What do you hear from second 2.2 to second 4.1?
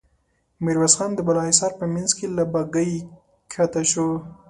له بګۍ کښته شو.